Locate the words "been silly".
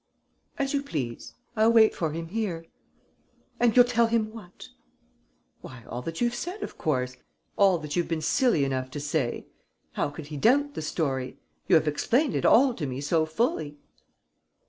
8.07-8.65